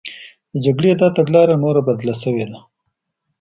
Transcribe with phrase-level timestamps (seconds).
[0.51, 2.59] د جګړې دا تګلاره نوره بدله شوې وه